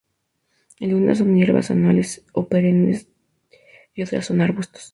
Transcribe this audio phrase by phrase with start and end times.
[0.79, 3.07] Algunas son hierbas anuales o perennes
[3.93, 4.89] y otras son arbustos.